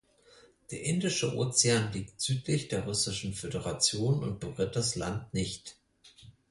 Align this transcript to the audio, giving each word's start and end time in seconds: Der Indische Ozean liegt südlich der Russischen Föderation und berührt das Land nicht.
Der 0.71 0.81
Indische 0.81 1.35
Ozean 1.37 1.93
liegt 1.93 2.19
südlich 2.21 2.69
der 2.69 2.85
Russischen 2.85 3.35
Föderation 3.35 4.23
und 4.23 4.39
berührt 4.39 4.75
das 4.75 4.95
Land 4.95 5.31
nicht. 5.31 5.75